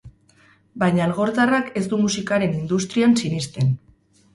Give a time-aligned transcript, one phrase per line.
[0.83, 3.75] Baina algortarrak ez du musikaren industrian sinisten.